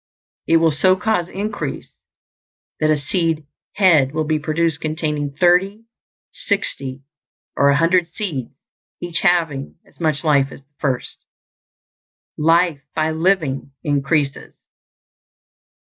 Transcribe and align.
It 0.47 0.57
will 0.57 0.71
so 0.71 0.95
cause 0.95 1.27
increase 1.29 1.93
that 2.79 2.89
a 2.89 2.97
seed 2.97 3.45
head 3.75 4.13
will 4.13 4.23
be 4.23 4.39
produced 4.39 4.81
containing 4.81 5.35
thirty, 5.37 5.83
sixty, 6.31 7.03
or 7.55 7.69
a 7.69 7.77
hundred 7.77 8.11
seeds, 8.11 8.51
each 8.99 9.19
having 9.19 9.75
as 9.85 9.99
much 9.99 10.23
life 10.23 10.51
as 10.51 10.61
the 10.63 10.73
first. 10.79 11.23
Life, 12.35 12.81
by 12.95 13.11
living, 13.11 13.73
increases. 13.83 14.55